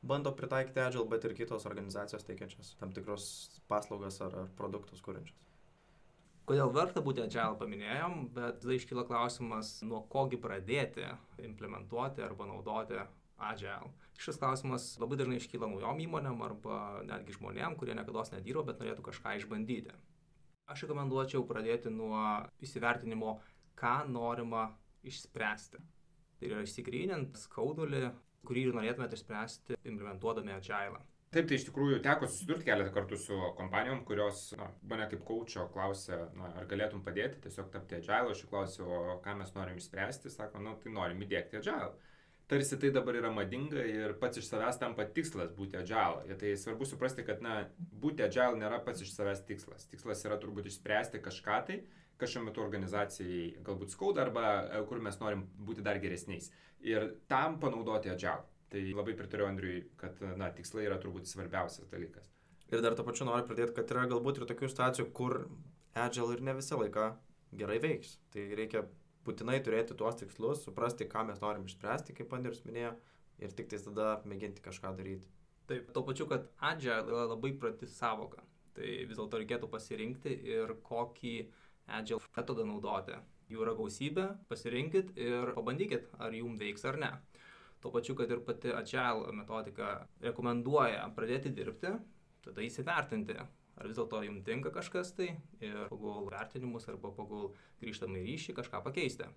bando 0.02 0.32
pritaikyti 0.32 0.80
Agile, 0.80 1.06
bet 1.12 1.28
ir 1.28 1.36
kitos 1.36 1.68
organizacijos 1.68 2.24
teikiančios 2.26 2.74
tam 2.80 2.96
tikros 2.96 3.26
paslaugas 3.68 4.22
ar, 4.24 4.44
ar 4.44 4.52
produktus 4.56 5.04
kūrenčios. 5.04 5.51
Kodėl 6.48 6.72
verta 6.74 7.02
būti 7.04 7.22
agile 7.22 7.54
paminėjom, 7.58 8.14
bet 8.34 8.62
tada 8.62 8.74
iškyla 8.74 9.04
klausimas, 9.06 9.76
nuo 9.86 10.00
kogi 10.10 10.40
pradėti 10.42 11.04
implementuoti 11.38 12.24
arba 12.24 12.48
naudoti 12.48 12.98
agile. 13.38 13.92
Šis 14.22 14.38
klausimas 14.38 14.88
labai 15.02 15.18
dažnai 15.20 15.38
iškyla 15.38 15.68
naujom 15.70 16.02
įmonėm 16.02 16.42
arba 16.46 16.78
netgi 17.06 17.36
žmonėm, 17.38 17.76
kurie 17.78 17.94
niekada 17.94 18.24
nedirbo, 18.34 18.64
bet 18.66 18.82
norėtų 18.82 19.06
kažką 19.06 19.36
išbandyti. 19.38 19.94
Aš 20.70 20.84
rekomenduočiau 20.86 21.46
pradėti 21.46 21.90
nuo 21.94 22.18
įsivertinimo, 22.62 23.36
ką 23.78 23.94
norima 24.10 24.68
išspręsti. 25.06 25.78
Tai 26.38 26.50
yra 26.50 26.62
išsigrynint 26.66 27.38
skaudulį, 27.38 28.08
kurį 28.46 28.68
ir 28.68 28.76
norėtumėte 28.78 29.18
išspręsti 29.18 29.78
implementuodami 29.78 30.54
agile. 30.54 31.02
Taip, 31.32 31.46
tai 31.48 31.56
iš 31.56 31.62
tikrųjų 31.64 32.02
teko 32.04 32.26
susidurti 32.28 32.66
keletą 32.66 32.90
kartų 32.92 33.16
su 33.16 33.36
kompanijom, 33.56 34.02
kurios 34.04 34.50
na, 34.58 34.66
mane 34.90 35.06
kaip 35.08 35.22
kaučio 35.24 35.62
klausė, 35.72 36.18
na, 36.36 36.50
ar 36.60 36.66
galėtum 36.68 37.00
padėti 37.06 37.40
tiesiog 37.46 37.70
tapti 37.72 37.96
agile, 37.96 38.34
aš 38.34 38.42
jų 38.42 38.50
klausiu, 38.50 38.84
o 38.84 39.14
ką 39.24 39.38
mes 39.38 39.54
norim 39.56 39.78
išspręsti, 39.80 40.32
sako, 40.34 40.60
na, 40.60 40.74
tai 40.82 40.92
norim 40.92 41.24
įdėkti 41.24 41.62
agile. 41.62 41.94
Tarsi 42.52 42.76
tai 42.76 42.90
dabar 42.92 43.16
yra 43.16 43.30
madinga 43.32 43.80
ir 43.88 44.12
pats 44.20 44.42
iš 44.42 44.50
savęs 44.50 44.76
tampa 44.76 45.06
tikslas 45.16 45.54
būti 45.56 45.80
agile. 45.80 46.20
Ir 46.28 46.36
tai 46.36 46.52
svarbu 46.60 46.84
suprasti, 46.90 47.24
kad, 47.24 47.40
na, 47.40 47.62
būti 48.04 48.26
agile 48.26 48.60
nėra 48.60 48.82
pats 48.84 49.00
iš 49.00 49.16
savęs 49.16 49.40
tikslas. 49.48 49.88
Tikslas 49.88 50.20
yra 50.28 50.36
turbūt 50.42 50.68
išspręsti 50.68 51.22
kažką 51.24 51.60
tai, 51.70 51.80
kas 52.20 52.34
šiuo 52.34 52.44
metu 52.44 52.60
organizacijai 52.60 53.54
galbūt 53.64 53.96
skauda 53.96 54.26
arba 54.26 54.48
e, 54.66 54.84
kur 54.90 55.00
mes 55.00 55.16
norim 55.24 55.46
būti 55.56 55.80
dar 55.86 55.96
geresniais. 56.02 56.52
Ir 56.84 57.14
tam 57.32 57.56
panaudoti 57.62 58.12
agile. 58.12 58.44
Tai 58.72 58.82
labai 58.96 59.12
pritariu 59.18 59.44
Andriui, 59.44 59.82
kad 60.00 60.16
na, 60.40 60.48
tikslai 60.56 60.86
yra 60.88 60.96
turbūt 61.00 61.28
svarbiausias 61.28 61.90
dalykas. 61.92 62.30
Ir 62.72 62.80
dar 62.80 62.96
to 62.96 63.04
pačiu 63.04 63.26
noriu 63.28 63.44
pridėti, 63.44 63.74
kad 63.76 63.90
yra 63.92 64.06
galbūt 64.08 64.40
ir 64.40 64.48
tokių 64.48 64.70
situacijų, 64.72 65.10
kur 65.12 65.42
Agile 65.92 66.32
ir 66.32 66.40
ne 66.40 66.54
visą 66.56 66.78
laiką 66.80 67.10
gerai 67.60 67.76
veiks. 67.84 68.14
Tai 68.32 68.46
reikia 68.56 68.86
būtinai 69.26 69.58
turėti 69.64 69.96
tuos 69.98 70.16
tikslus, 70.16 70.62
suprasti, 70.64 71.04
ką 71.04 71.26
mes 71.28 71.42
norim 71.42 71.66
išspręsti, 71.68 72.16
kaip 72.16 72.32
Andrius 72.32 72.62
minėjo, 72.64 72.94
ir 73.44 73.52
tik 73.58 73.68
tais 73.68 73.84
tada 73.84 74.14
mėginti 74.28 74.64
kažką 74.64 74.94
daryti. 74.96 75.28
Taip, 75.68 75.92
tuo 75.92 76.04
pačiu, 76.06 76.26
kad 76.30 76.48
agile 76.72 77.04
yra 77.12 77.26
labai 77.34 77.52
prati 77.60 77.86
savoka. 77.90 78.40
Tai 78.72 78.88
vis 78.88 79.18
dėlto 79.18 79.42
reikėtų 79.42 79.68
pasirinkti 79.68 80.32
ir 80.48 80.72
kokį 80.86 81.36
agile 81.98 82.24
metodą 82.24 82.64
naudoti. 82.66 83.20
Jų 83.52 83.66
yra 83.66 83.76
gausybė, 83.76 84.26
pasirinkit 84.48 85.12
ir 85.20 85.52
pabandykit, 85.58 86.08
ar 86.24 86.32
jums 86.32 86.60
veiks 86.62 86.88
ar 86.88 86.96
ne. 86.96 87.10
Tuo 87.82 87.90
pačiu, 87.90 88.14
kad 88.18 88.30
ir 88.30 88.44
pati 88.46 88.70
agile 88.70 89.32
metodika 89.34 90.06
rekomenduoja 90.22 91.08
pradėti 91.16 91.50
dirbti, 91.54 91.96
tada 92.44 92.62
įsivertinti, 92.62 93.38
ar 93.38 93.88
vis 93.88 93.98
dėlto 93.98 94.22
jums 94.26 94.44
tinka 94.46 94.70
kažkas 94.74 95.14
tai 95.18 95.32
ir 95.60 95.78
pagal 95.90 96.28
vertinimus 96.30 96.86
arba 96.92 97.10
pagal 97.16 97.50
grįžtamą 97.82 98.22
ryšį 98.22 98.54
kažką 98.60 98.84
pakeisti. 98.86 99.30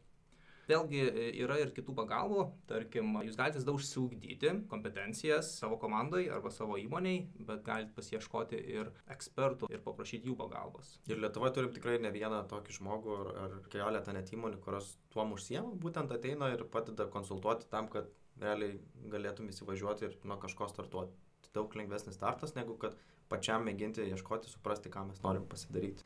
Vėlgi 0.66 1.02
e, 1.06 1.26
yra 1.44 1.60
ir 1.62 1.72
kitų 1.76 1.94
pagalbų, 1.94 2.44
tarkim, 2.70 3.12
jūs 3.26 3.38
galite 3.38 3.62
tada 3.62 3.76
užsiugdyti 3.78 4.54
kompetencijas 4.72 5.52
savo 5.60 5.78
komandai 5.82 6.24
arba 6.34 6.50
savo 6.54 6.80
įmoniai, 6.82 7.20
bet 7.50 7.62
galite 7.68 7.94
pasieškoti 7.98 8.62
ir 8.74 8.90
ekspertų 9.14 9.70
ir 9.70 9.84
paprašyti 9.86 10.32
jų 10.32 10.38
pagalbos. 10.40 10.96
Ir 11.10 11.22
Lietuvoje 11.22 11.54
turim 11.58 11.74
tikrai 11.76 12.00
ne 12.02 12.10
vieną 12.14 12.42
tokį 12.50 12.80
žmogų 12.80 13.18
ar, 13.20 13.32
ar 13.46 13.58
keletą 13.74 14.18
net 14.18 14.34
įmonių, 14.34 14.62
kurios 14.66 14.96
tuom 15.14 15.36
užsiema, 15.38 15.70
būtent 15.86 16.14
ateina 16.18 16.50
ir 16.56 16.66
padeda 16.74 17.06
konsultuoti 17.14 17.70
tam, 17.70 17.92
kad 17.94 18.10
realiai 18.42 18.80
galėtum 19.12 19.50
įsivažiuoti 19.52 20.10
ir 20.10 20.18
nuo 20.24 20.40
kažko 20.42 20.70
startuoti. 20.72 21.16
Daug 21.56 21.72
lengvesnis 21.80 22.18
startas, 22.18 22.52
negu 22.58 22.76
kad 22.80 22.98
pačiam 23.32 23.64
mėginti 23.64 24.04
ieškoti, 24.10 24.52
suprasti, 24.52 24.92
ką 24.92 25.06
mes 25.08 25.22
norim 25.24 25.48
pasidaryti 25.48 26.04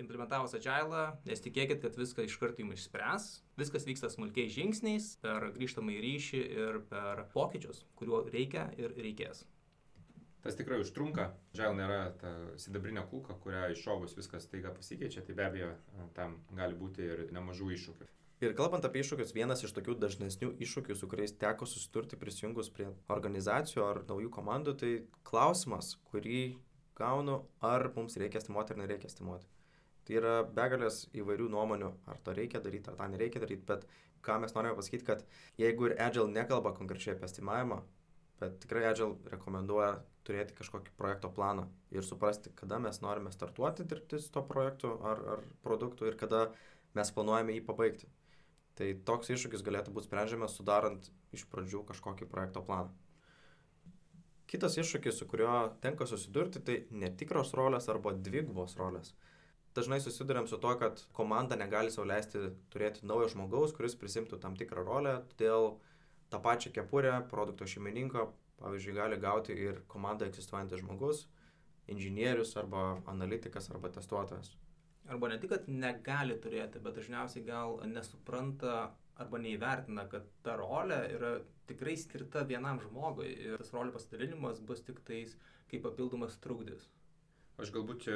implementavus 0.00 0.54
agilą, 0.56 1.04
nesitikėkit, 1.28 1.80
kad 1.84 1.96
viską 1.98 2.26
iš 2.26 2.36
karto 2.40 2.62
jums 2.62 2.80
išspręs. 2.80 3.26
Viskas 3.60 3.86
vyksta 3.88 4.10
smulkiais 4.12 4.52
žingsniais, 4.54 5.08
per 5.22 5.50
grįžtamą 5.56 5.94
į 5.96 6.02
ryšį 6.06 6.42
ir 6.64 6.78
per 6.90 7.26
pokyčius, 7.34 7.84
kuriuo 7.98 8.24
reikia 8.32 8.68
ir 8.80 8.94
reikės. 8.96 9.44
Tas 10.42 10.56
tikrai 10.58 10.80
užtrunka. 10.82 11.28
Agile 11.54 11.76
nėra 11.78 12.00
ta 12.18 12.32
sidabrinė 12.58 13.04
kulka, 13.12 13.36
kurią 13.44 13.68
iššovus 13.76 14.16
viskas 14.18 14.48
taiga 14.50 14.72
pasikeičia, 14.74 15.22
tai 15.26 15.36
be 15.38 15.46
abejo 15.46 15.70
tam 16.16 16.40
gali 16.58 16.78
būti 16.78 17.06
ir 17.06 17.28
nemažų 17.36 17.70
iššūkių. 17.76 18.08
Ir 18.42 18.56
kalbant 18.58 18.82
apie 18.82 19.04
iššūkius, 19.04 19.36
vienas 19.36 19.60
iš 19.62 19.70
tokių 19.76 19.94
dažnesnių 20.02 20.48
iššūkių, 20.64 20.96
su 20.98 21.06
kuriais 21.06 21.30
teko 21.38 21.66
susidurti 21.70 22.16
prisijungus 22.18 22.72
prie 22.74 22.88
organizacijų 23.14 23.82
ar 23.86 24.00
naujų 24.08 24.32
komandų, 24.34 24.72
tai 24.80 24.88
klausimas, 25.28 25.92
kurį 26.10 26.40
gaunu, 26.98 27.36
ar 27.62 27.84
mums 27.94 28.16
reikia 28.18 28.40
stimuoti 28.42 28.74
ar 28.74 28.80
nereikia 28.80 29.10
stimuoti. 29.12 29.46
Tai 30.02 30.16
yra 30.18 30.32
begalės 30.56 31.04
įvairių 31.14 31.46
nuomonių, 31.52 31.90
ar 32.10 32.18
to 32.26 32.34
reikia 32.34 32.58
daryti, 32.64 32.90
ar 32.90 32.96
tą 32.98 33.06
nereikia 33.12 33.44
daryti, 33.44 33.62
bet 33.68 33.86
ką 34.26 34.40
mes 34.42 34.56
norime 34.56 34.74
pasakyti, 34.74 35.06
kad 35.06 35.22
jeigu 35.62 35.86
ir 35.86 35.94
Agile 36.02 36.26
nekalba 36.32 36.72
konkrečiai 36.74 37.14
apie 37.14 37.28
estimavimą, 37.28 37.78
bet 38.42 38.56
tikrai 38.64 38.88
Agile 38.88 39.20
rekomenduoja 39.36 39.92
turėti 40.26 40.56
kažkokį 40.58 40.96
projekto 40.98 41.30
planą 41.30 41.68
ir 41.94 42.02
suprasti, 42.06 42.50
kada 42.58 42.82
mes 42.82 42.98
norime 43.06 43.30
startuoti 43.30 43.86
dirbti 43.86 44.18
su 44.18 44.34
to 44.34 44.42
projektu 44.50 44.96
ar, 44.98 45.22
ar 45.36 45.46
produktu 45.62 46.10
ir 46.10 46.18
kada 46.18 46.48
mes 46.98 47.14
planuojame 47.14 47.54
jį 47.54 47.64
pabaigti. 47.70 48.10
Tai 48.78 48.88
toks 49.08 49.32
iššūkis 49.34 49.64
galėtų 49.66 49.92
būti 49.92 50.08
sprendžiamas 50.08 50.56
sudarant 50.56 51.10
iš 51.36 51.44
pradžių 51.52 51.82
kažkokį 51.90 52.28
projekto 52.30 52.62
planą. 52.64 52.92
Kitas 54.48 54.76
iššūkis, 54.80 55.16
su 55.16 55.28
kuriuo 55.28 55.74
tenka 55.84 56.06
susidurti, 56.08 56.60
tai 56.60 56.78
netikros 56.90 57.54
rolės 57.56 57.88
arba 57.92 58.12
dvigubos 58.16 58.76
rolės 58.80 59.14
dažnai 59.76 60.00
susidurėm 60.04 60.46
su 60.48 60.58
to, 60.60 60.72
kad 60.80 61.00
komanda 61.16 61.56
negali 61.56 61.92
sauliaisti 61.92 62.50
turėti 62.72 63.06
naujo 63.08 63.30
žmogaus, 63.32 63.74
kuris 63.76 63.96
prisimtų 63.98 64.38
tam 64.42 64.56
tikrą 64.58 64.84
rolę, 64.86 65.14
todėl 65.32 65.76
tą 66.32 66.40
pačią 66.44 66.72
kepurę 66.76 67.14
produkto 67.30 67.68
šeimininko, 67.68 68.28
pavyzdžiui, 68.60 68.96
gali 68.96 69.20
gauti 69.20 69.56
ir 69.56 69.82
komanda 69.92 70.28
egzistuojantis 70.28 70.84
žmogus, 70.84 71.26
inžinierius 71.92 72.54
arba 72.60 73.02
analitikas 73.10 73.70
arba 73.72 73.90
testuotojas. 73.92 74.52
Arba 75.10 75.28
ne 75.28 75.38
tik, 75.42 75.50
kad 75.50 75.68
negali 75.68 76.36
turėti, 76.38 76.80
bet 76.82 76.94
dažniausiai 76.98 77.44
gal 77.46 77.80
nesupranta 77.90 78.92
arba 79.20 79.40
neįvertina, 79.42 80.06
kad 80.10 80.28
ta 80.46 80.54
rolė 80.58 81.00
yra 81.16 81.32
tikrai 81.70 81.96
skirta 81.98 82.44
vienam 82.48 82.80
žmogui 82.82 83.30
ir 83.32 83.58
tas 83.60 83.72
rolių 83.74 83.94
pasidalinimas 83.96 84.60
bus 84.66 84.82
tik 84.86 85.00
tais 85.06 85.34
kaip 85.70 85.84
papildomas 85.86 86.38
trukdis. 86.42 86.88
Aš 87.60 87.72
galbūt 87.74 88.06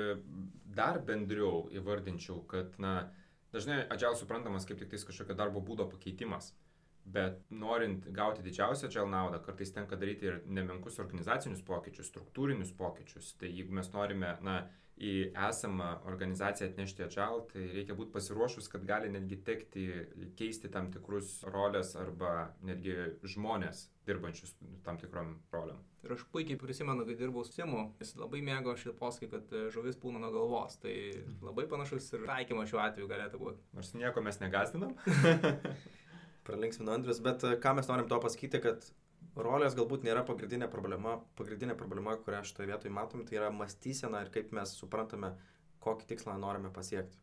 dar 0.77 1.01
bendriau 1.07 1.67
įvardinčiau, 1.75 2.41
kad, 2.51 2.79
na, 2.83 3.11
dažnai 3.55 3.83
agile 3.93 4.17
suprantamas 4.19 4.67
kaip 4.69 4.81
tik 4.81 4.91
tais 4.93 5.05
kažkokio 5.07 5.37
darbo 5.39 5.63
būdo 5.65 5.89
pakeitimas. 5.91 6.55
Bet 7.07 7.45
norint 7.55 8.09
gauti 8.11 8.43
didžiausią 8.43 8.89
agile 8.89 9.07
naudą, 9.13 9.39
kartais 9.45 9.71
tenka 9.71 9.99
daryti 10.01 10.27
ir 10.27 10.41
nemenkus 10.51 10.99
organizacinius 11.03 11.63
pokyčius, 11.67 12.09
struktūrinius 12.11 12.73
pokyčius. 12.75 13.37
Tai 13.39 13.51
jeigu 13.53 13.77
mes 13.79 13.93
norime, 13.93 14.33
na, 14.43 14.57
į 14.97 15.15
esamą 15.49 15.91
organizaciją 16.09 16.71
atnešti 16.71 17.05
agile, 17.05 17.43
tai 17.51 17.65
reikia 17.75 17.97
būti 17.99 18.15
pasiruošus, 18.15 18.69
kad 18.73 18.87
gali 18.89 19.11
netgi 19.13 19.37
tekti 19.45 19.85
keisti 20.39 20.71
tam 20.73 20.89
tikrus 20.93 21.43
rolės 21.53 21.93
arba 22.01 22.53
netgi 22.65 22.97
žmonės 23.29 23.91
dirbančius 24.07 24.55
tam 24.87 24.97
tikrom 25.01 25.37
roliam. 25.53 25.83
Ir 26.07 26.15
aš 26.15 26.23
puikiai 26.33 26.59
prisimenu, 26.61 27.05
kai 27.05 27.17
dirbau 27.19 27.43
su 27.45 27.57
Simu, 27.57 27.81
jis 28.01 28.15
labai 28.21 28.41
mėgo 28.47 28.77
šitą 28.79 28.95
posakį, 29.01 29.29
kad 29.33 29.55
e, 29.59 29.63
žuvis 29.75 29.99
pūna 29.99 30.21
nuo 30.23 30.31
galvos. 30.31 30.77
Tai 30.79 30.93
labai 31.43 31.67
panašus 31.71 32.07
ir 32.15 32.29
taikymas 32.29 32.71
šiuo 32.71 32.79
atveju 32.85 33.11
galėtų 33.11 33.41
būti. 33.43 33.65
Nors 33.75 33.91
nieko 33.99 34.23
mes 34.23 34.39
negazdinam. 34.39 34.95
Pralinksminu 36.47 36.95
Andrius, 36.95 37.19
bet 37.27 37.43
e, 37.43 37.57
ką 37.63 37.75
mes 37.81 37.91
norim 37.91 38.07
to 38.13 38.21
pasakyti, 38.23 38.63
kad 38.63 38.87
rolės 39.37 39.77
galbūt 39.77 40.07
nėra 40.07 40.25
pagrindinė 40.27 40.69
problema. 40.73 41.19
Pagrindinė 41.39 41.77
problema, 41.79 42.17
kurią 42.17 42.43
šitoje 42.49 42.71
vietoje 42.73 42.95
matom, 42.95 43.25
tai 43.29 43.39
yra 43.41 43.53
mąstysena 43.53 44.25
ir 44.25 44.33
kaip 44.35 44.53
mes 44.57 44.73
suprantame, 44.79 45.35
kokį 45.85 46.11
tikslą 46.13 46.37
norime 46.41 46.73
pasiekti. 46.75 47.19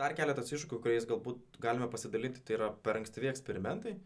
Dar 0.00 0.16
keletas 0.18 0.50
iššūkių, 0.52 0.80
kuriais 0.82 1.06
galbūt 1.08 1.60
galime 1.62 1.88
pasidalinti, 1.90 2.42
tai 2.44 2.56
yra 2.58 2.72
per 2.72 2.98
ankstyvi 3.00 3.30
eksperimentai. 3.30 3.96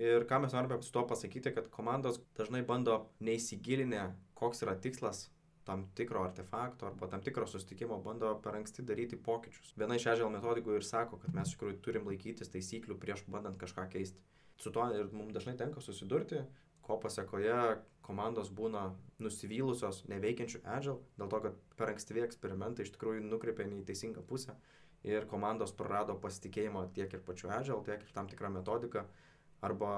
Ir 0.00 0.24
ką 0.28 0.38
mes 0.44 0.54
norime 0.54 0.78
su 0.84 0.92
tuo 0.94 1.02
pasakyti, 1.08 1.52
kad 1.56 1.68
komandos 1.74 2.20
dažnai 2.38 2.62
bando 2.66 2.96
neįsigilinę, 3.26 4.04
koks 4.38 4.62
yra 4.64 4.76
tikslas 4.78 5.26
tam 5.66 5.84
tikro 5.94 6.22
artefakto 6.24 6.86
arba 6.86 7.08
tam 7.10 7.22
tikro 7.22 7.46
sustikimo, 7.46 7.98
bando 8.02 8.30
per 8.44 8.56
anksti 8.58 8.84
daryti 8.86 9.18
pokyčius. 9.28 9.74
Viena 9.78 9.98
iš 9.98 10.06
ežel 10.14 10.30
metodikų 10.32 10.78
ir 10.78 10.86
sako, 10.86 11.18
kad 11.22 11.34
mes 11.36 11.50
iš 11.50 11.56
tikrųjų 11.56 11.80
turim 11.84 12.08
laikytis 12.10 12.52
taisyklių 12.54 12.96
prieš 13.02 13.26
bandant 13.28 13.58
kažką 13.60 13.86
keisti. 13.92 14.22
Su 14.60 14.72
tuo 14.74 14.86
ir 14.92 15.08
mums 15.16 15.32
dažnai 15.32 15.56
tenka 15.56 15.80
susidurti, 15.80 16.42
ko 16.84 16.98
pasiekoje 17.00 17.80
komandos 18.04 18.50
būna 18.56 18.90
nusivylusios 19.22 20.02
neveikiančių 20.10 20.60
agile, 20.76 20.98
dėl 21.20 21.30
to, 21.32 21.40
kad 21.46 21.58
per 21.78 21.92
ankstyvi 21.92 22.24
eksperimentai 22.26 22.86
iš 22.86 22.94
tikrųjų 22.96 23.24
nukreipia 23.28 23.68
į 23.68 23.84
teisingą 23.88 24.24
pusę 24.26 24.56
ir 25.06 25.28
komandos 25.30 25.72
prarado 25.76 26.16
pasitikėjimą 26.24 26.86
tiek 26.96 27.12
ir 27.16 27.22
pačiu 27.24 27.52
agile, 27.56 27.80
tiek 27.86 28.02
ir 28.04 28.16
tam 28.16 28.28
tikrą 28.28 28.50
metodiką 28.56 29.06
arba 29.68 29.92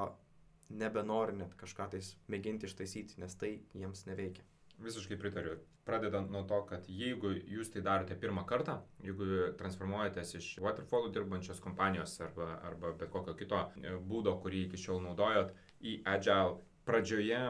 nebenori 0.82 1.36
net 1.38 1.54
kažką 1.60 1.88
tais 1.94 2.14
mėginti 2.32 2.68
ištaisyti, 2.68 3.20
nes 3.22 3.34
tai 3.38 3.54
jiems 3.76 4.06
neveikia. 4.08 4.44
Visiškai 4.78 5.18
pritariu. 5.18 5.58
Pradedant 5.84 6.30
nuo 6.30 6.42
to, 6.46 6.60
kad 6.66 6.86
jeigu 6.88 7.32
jūs 7.50 7.72
tai 7.74 7.82
darote 7.82 8.14
pirmą 8.18 8.44
kartą, 8.46 8.78
jeigu 9.02 9.26
transformuojatės 9.58 10.36
iš 10.38 10.48
waterfallų 10.62 11.10
dirbančios 11.14 11.60
kompanijos 11.62 12.14
arba, 12.22 12.48
arba 12.68 12.92
bet 12.98 13.10
kokio 13.10 13.34
kito 13.38 13.60
e, 13.82 13.96
būdo, 13.98 14.36
kurį 14.42 14.68
iki 14.68 14.78
šiol 14.78 15.02
naudojot, 15.02 15.52
į 15.82 15.98
agile, 16.14 16.60
pradžioje 16.86 17.42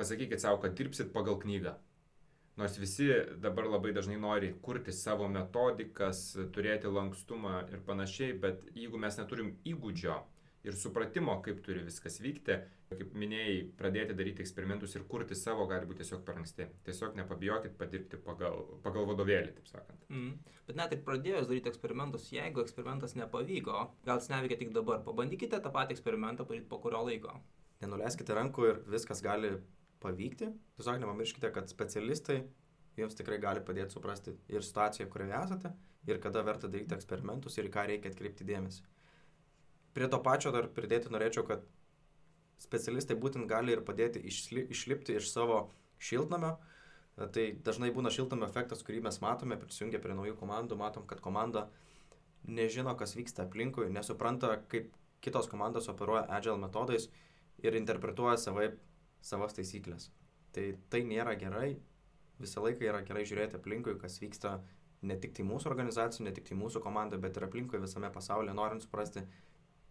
pasakykit 0.00 0.40
savo, 0.40 0.60
kad 0.64 0.76
dirbsit 0.76 1.12
pagal 1.12 1.36
knygą. 1.40 1.76
Nors 2.60 2.76
visi 2.80 3.08
dabar 3.40 3.68
labai 3.70 3.92
dažnai 3.96 4.18
nori 4.20 4.50
kurti 4.64 4.92
savo 4.92 5.28
metodikas, 5.32 6.22
turėti 6.52 6.90
lankstumą 6.92 7.62
ir 7.72 7.80
panašiai, 7.86 8.34
bet 8.42 8.66
jeigu 8.74 9.00
mes 9.00 9.16
neturim 9.20 9.54
įgūdžio, 9.68 10.16
ir 10.66 10.76
supratimo, 10.76 11.36
kaip 11.44 11.62
turi 11.64 11.82
viskas 11.86 12.18
vykti. 12.22 12.58
Kaip 12.90 13.12
minėjai, 13.14 13.58
pradėti 13.78 14.16
daryti 14.18 14.42
eksperimentus 14.42 14.96
ir 14.96 15.04
kurti 15.10 15.36
savo 15.38 15.66
gali 15.70 15.86
būti 15.86 16.02
tiesiog 16.02 16.24
per 16.26 16.40
anksti. 16.40 16.66
Tiesiog 16.88 17.14
nepabijokit 17.20 17.76
padirbti 17.78 18.18
pagal, 18.24 18.64
pagal 18.84 19.06
vadovėlį, 19.12 19.54
taip 19.60 19.70
sakant. 19.70 20.06
Mm. 20.10 20.32
Bet 20.66 20.80
net 20.80 20.96
ir 20.96 21.04
pradėjus 21.06 21.46
daryti 21.46 21.70
eksperimentus, 21.70 22.26
jeigu 22.34 22.64
eksperimentas 22.64 23.14
nepavyko, 23.18 23.84
gal 24.06 24.18
jis 24.18 24.30
neveikia 24.32 24.58
tik 24.64 24.74
dabar, 24.74 25.04
pabandykite 25.06 25.62
tą 25.62 25.72
patį 25.74 25.96
eksperimentą 25.96 26.48
padaryti 26.48 26.70
po 26.72 26.80
kurio 26.82 27.04
laiko. 27.06 27.36
Nenuleiskite 27.80 28.34
rankų 28.36 28.66
ir 28.72 28.82
viskas 28.90 29.22
gali 29.24 29.54
pavykti. 30.02 30.50
Tiesiog 30.80 30.98
nepamirškite, 31.04 31.52
kad 31.54 31.70
specialistai 31.70 32.42
jums 32.98 33.14
tikrai 33.16 33.38
gali 33.40 33.62
padėti 33.64 33.94
suprasti 33.94 34.34
ir 34.50 34.66
situaciją, 34.66 35.06
kurioje 35.12 35.38
esate, 35.38 35.72
ir 36.10 36.18
kada 36.22 36.42
verta 36.42 36.68
daryti 36.68 36.96
eksperimentus 36.96 37.58
ir 37.58 37.70
į 37.70 37.74
ką 37.76 37.86
reikia 37.92 38.10
atkreipti 38.12 38.46
dėmesį. 38.48 38.82
Prie 40.00 40.08
to 40.08 40.16
pačio 40.24 40.48
dar 40.48 40.64
pridėti 40.72 41.10
norėčiau, 41.12 41.42
kad 41.44 41.64
specialistai 42.56 43.18
būtent 43.20 43.44
gali 43.50 43.74
ir 43.74 43.82
padėti 43.84 44.22
išli, 44.30 44.62
išlipti 44.72 45.18
iš 45.20 45.26
savo 45.28 45.58
šiltnamio. 46.00 46.54
Tai 47.20 47.44
dažnai 47.66 47.90
būna 47.92 48.08
šiltnamio 48.08 48.46
efektas, 48.48 48.80
kurį 48.80 49.02
mes 49.04 49.20
matome, 49.20 49.58
prisijungę 49.60 50.00
prie 50.00 50.16
naujų 50.16 50.38
komandų, 50.40 50.78
matom, 50.80 51.04
kad 51.10 51.20
komanda 51.20 51.66
nežino, 52.48 52.94
kas 52.96 53.12
vyksta 53.18 53.44
aplinkui, 53.44 53.90
nesupranta, 53.92 54.54
kaip 54.72 54.88
kitos 55.20 55.50
komandos 55.52 55.90
operuoja 55.92 56.24
agile 56.38 56.56
metodais 56.64 57.10
ir 57.60 57.76
interpretuoja 57.76 58.38
savaip 58.40 58.80
savas 59.20 59.52
taisyklės. 59.60 60.08
Tai 60.56 60.64
tai 60.88 61.02
nėra 61.12 61.36
gerai, 61.44 61.74
visą 62.40 62.64
laiką 62.64 62.88
yra 62.88 63.04
gerai 63.04 63.28
žiūrėti 63.28 63.60
aplinkui, 63.60 63.98
kas 64.00 64.16
vyksta 64.24 64.56
ne 65.04 65.20
tik 65.20 65.36
tai 65.36 65.44
mūsų 65.52 65.68
organizacijų, 65.74 66.30
ne 66.30 66.34
tik 66.40 66.48
tai 66.48 66.56
mūsų 66.64 66.80
komandoje, 66.88 67.20
bet 67.20 67.36
ir 67.36 67.50
aplinkui 67.50 67.84
visame 67.84 68.08
pasaulyje, 68.16 68.56
norint 68.56 68.88
suprasti, 68.88 69.28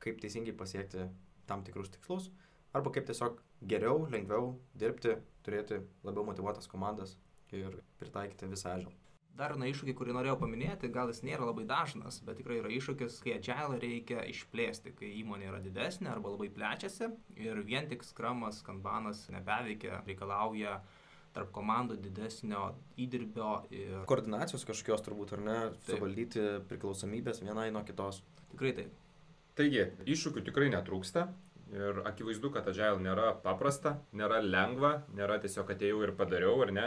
kaip 0.03 0.21
teisingai 0.23 0.55
pasiekti 0.57 1.09
tam 1.49 1.63
tikrus 1.65 1.91
tikslus, 1.93 2.29
arba 2.73 2.93
kaip 2.93 3.09
tiesiog 3.09 3.41
geriau, 3.69 4.05
lengviau 4.11 4.53
dirbti, 4.79 5.17
turėti 5.45 5.81
labiau 6.05 6.25
motivuotas 6.27 6.69
komandas 6.69 7.17
ir 7.55 7.81
pritaikyti 8.01 8.49
visą 8.49 8.75
ežilą. 8.77 8.95
Dar 9.39 9.53
vieną 9.55 9.69
iššūkį, 9.71 9.93
kurį 9.95 10.13
norėjau 10.17 10.35
paminėti, 10.41 10.89
gal 10.91 11.11
jis 11.11 11.21
nėra 11.23 11.45
labai 11.47 11.63
dažnas, 11.67 12.17
bet 12.27 12.41
tikrai 12.41 12.57
yra 12.59 12.71
iššūkis, 12.75 13.21
kai 13.23 13.37
agile 13.37 13.77
reikia 13.79 14.25
išplėsti, 14.27 14.91
kai 14.99 15.13
įmonė 15.21 15.47
yra 15.47 15.61
didesnė 15.63 16.09
arba 16.11 16.33
labai 16.33 16.49
plečiasi 16.51 17.07
ir 17.39 17.61
vien 17.67 17.87
tik 17.87 18.03
skramas, 18.03 18.59
kanbanas 18.65 19.23
nebeveikia, 19.31 20.01
reikalauja 20.09 20.81
tarp 21.31 21.53
komandų 21.55 22.01
didesnio 22.03 22.65
įdirbio 22.99 23.53
ir... 23.71 24.01
Koordinacijos 24.09 24.65
kažkokios 24.67 25.05
turbūt, 25.05 25.37
ar 25.37 25.45
ne, 25.45 25.59
taip. 25.77 25.93
suvaldyti 25.93 26.45
priklausomybės 26.67 27.39
vienai 27.45 27.69
nuo 27.71 27.85
kitos. 27.87 28.19
Tikrai 28.51 28.73
taip. 28.81 28.97
Taigi, 29.59 29.89
iššūkių 30.07 30.45
tikrai 30.47 30.69
netrūksta. 30.71 31.27
Ir 31.75 31.97
akivaizdu, 32.07 32.49
kad 32.55 32.65
agile 32.71 33.01
nėra 33.03 33.33
paprasta, 33.43 33.99
nėra 34.15 34.39
lengva, 34.41 35.03
nėra 35.13 35.35
tiesiog 35.43 35.69
atėjau 35.75 35.99
ir 36.05 36.13
padariau, 36.17 36.55
ar 36.63 36.71
ne 36.73 36.85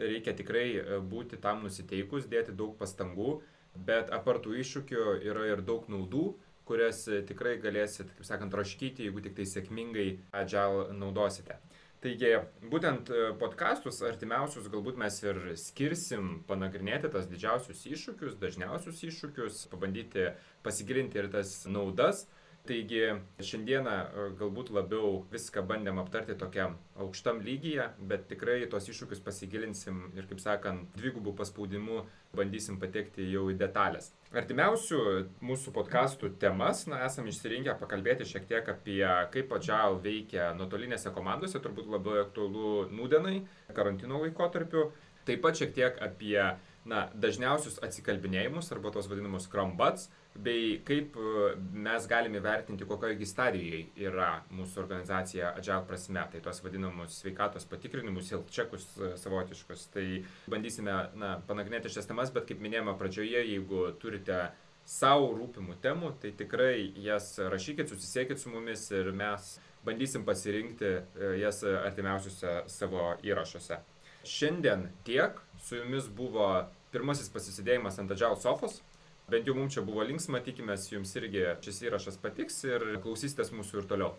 reikia 0.00 0.34
tikrai 0.36 0.64
e, 0.76 0.98
būti 1.12 1.38
tam 1.42 1.62
nusiteikus, 1.64 2.26
dėti 2.32 2.54
daug 2.56 2.74
pastangų, 2.80 3.40
bet 3.86 4.10
apartų 4.12 4.56
iššūkių 4.62 5.04
yra 5.28 5.46
ir 5.52 5.62
daug 5.64 5.86
naudų, 5.92 6.24
kurias 6.68 7.04
e, 7.08 7.20
tikrai 7.28 7.56
galėsit, 7.62 8.10
kaip 8.16 8.28
sakant, 8.28 8.56
raškyti, 8.56 9.06
jeigu 9.06 9.22
tik 9.24 9.36
tai 9.38 9.46
sėkmingai 9.48 10.08
agile 10.40 10.88
naudosite. 10.96 11.60
Taigi, 12.04 12.32
būtent 12.70 13.08
e, 13.08 13.20
podkastus 13.40 14.02
artimiausius 14.04 14.68
galbūt 14.72 14.98
mes 15.00 15.16
ir 15.24 15.38
skirsim 15.56 16.42
panagrinėti 16.48 17.08
tas 17.14 17.28
didžiausius 17.30 17.86
iššūkius, 17.88 18.36
dažniausius 18.42 19.00
iššūkius, 19.08 19.62
pabandyti 19.72 20.26
pasigilinti 20.66 21.22
ir 21.22 21.30
tas 21.32 21.54
naudas, 21.70 22.26
Taigi 22.66 23.02
šiandieną 23.46 23.92
e, 23.94 24.24
galbūt 24.38 24.72
labiau 24.74 25.20
viską 25.30 25.62
bandėm 25.68 26.00
aptarti 26.02 26.34
tokiam 26.38 26.74
aukštam 26.98 27.38
lygyje, 27.44 27.84
bet 28.10 28.26
tikrai 28.30 28.58
tos 28.72 28.88
iššūkius 28.90 29.22
pasigilinsim 29.22 30.00
ir, 30.16 30.26
kaip 30.30 30.42
sakant, 30.42 30.88
dvigubų 30.98 31.36
paspaudimu 31.38 32.02
bandysim 32.36 32.80
patekti 32.82 33.28
jau 33.30 33.46
į 33.52 33.56
detalės. 33.60 34.10
Artimiausių 34.36 35.00
mūsų 35.46 35.72
podkastų 35.76 36.32
temas, 36.42 36.84
na, 36.90 37.04
esam 37.06 37.28
išsirinkę 37.30 37.76
pakalbėti 37.80 38.26
šiek 38.28 38.48
tiek 38.50 38.70
apie 38.74 39.02
kaip 39.32 39.54
Agile 39.56 40.02
veikia 40.02 40.50
nuotolinėse 40.58 41.14
komandose, 41.14 41.62
turbūt 41.62 41.90
labai 41.92 42.20
aktualu 42.24 42.88
nudenai, 42.90 43.40
karantino 43.76 44.20
laikotarpiu. 44.24 44.90
Taip 45.26 45.42
pat 45.42 45.58
šiek 45.58 45.72
tiek 45.74 45.96
apie, 46.02 46.38
na, 46.86 47.06
dažniausius 47.14 47.80
atsikalbinėjimus 47.82 48.70
arba 48.74 48.92
tos 48.94 49.08
vadinamus 49.10 49.48
krambats 49.50 50.10
bei 50.42 50.80
kaip 50.86 51.16
e, 51.16 51.54
mes 51.72 52.06
galime 52.08 52.40
vertinti, 52.42 52.86
kokioje 52.88 53.28
stadijoje 53.28 53.86
yra 54.08 54.42
mūsų 54.54 54.82
organizacija 54.82 55.52
agile 55.56 55.82
prasme, 55.88 56.22
tai 56.32 56.42
tos 56.44 56.62
vadinamus 56.64 57.20
sveikatos 57.22 57.66
patikrinimus, 57.70 58.30
health 58.32 58.52
checkus 58.52 58.86
e, 58.98 59.12
savotiškus. 59.20 59.86
Tai 59.94 60.06
bandysime 60.52 60.96
na, 61.18 61.36
panagrinėti 61.48 61.92
šias 61.92 62.10
temas, 62.10 62.32
bet 62.34 62.48
kaip 62.50 62.62
minėjome 62.64 62.96
pradžioje, 63.00 63.42
jeigu 63.52 63.88
turite 64.02 64.46
savo 64.86 65.32
rūpimų 65.34 65.80
temų, 65.82 66.12
tai 66.22 66.30
tikrai 66.38 66.92
jas 67.02 67.32
rašykit, 67.42 67.90
susisiekit 67.90 68.40
su 68.40 68.52
mumis 68.52 68.86
ir 68.94 69.10
mes 69.16 69.56
bandysim 69.86 70.24
pasirinkti 70.26 70.90
e, 70.92 71.30
jas 71.42 71.62
artimiausiuose 71.66 72.62
savo 72.70 73.12
įrašuose. 73.26 73.80
Šiandien 74.26 74.88
tiek, 75.06 75.38
su 75.62 75.78
jumis 75.78 76.08
buvo 76.10 76.48
pirmasis 76.94 77.30
pasisidėjimas 77.34 77.98
ant 78.02 78.12
Agile 78.14 78.38
sofos. 78.42 78.80
Bent 79.26 79.48
jau 79.48 79.56
mums 79.58 79.74
čia 79.74 79.82
buvo 79.82 80.04
linksma, 80.06 80.38
tikimės 80.46 80.86
jums 80.92 81.10
irgi 81.18 81.42
šis 81.66 81.82
įrašas 81.88 82.18
patiks 82.22 82.60
ir 82.68 82.84
klausysitės 83.02 83.50
mūsų 83.50 83.82
ir 83.82 83.88
toliau. 83.90 84.12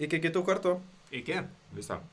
Iki 0.00 0.20
kitų 0.26 0.44
kartų. 0.44 0.74
Iki. 1.16 1.38
Visam. 1.76 2.04